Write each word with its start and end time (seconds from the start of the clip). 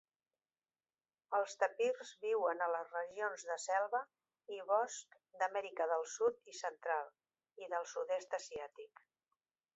Els 1.39 1.51
tapirs 1.63 2.13
viuen 2.23 2.63
a 2.67 2.69
les 2.75 2.89
regions 2.97 3.45
de 3.51 3.59
selva 3.67 4.01
i 4.57 4.59
bosc 4.71 5.21
d'Amèrica 5.43 5.89
del 5.93 6.09
Sud 6.17 6.43
i 6.55 6.59
Central 6.63 7.15
i 7.67 7.71
del 7.77 7.89
Sud-est 7.95 8.37
Asiàtic. 8.41 9.07